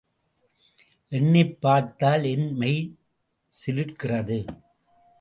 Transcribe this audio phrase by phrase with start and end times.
[1.11, 2.81] எண்ணிப்பார்த்தால், என் மெய்
[3.53, 4.39] சிலிர்க்கிறது!